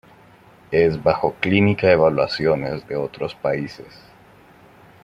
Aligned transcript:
Es 0.71 1.03
bajo 1.03 1.35
clínica 1.39 1.91
evaluaciones 1.91 2.87
de 2.87 2.95
otros 2.95 3.35
países. 3.35 3.85